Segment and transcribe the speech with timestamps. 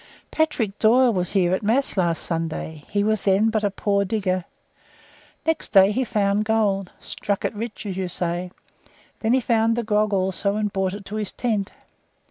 [0.31, 4.45] Patrick Doyle was here at Mass last Sunday; he was then a poor digger.
[5.45, 8.49] Next day he found gold, 'struck it rich,' as you say;
[9.19, 11.71] then he found the grog also and brought it to his tent.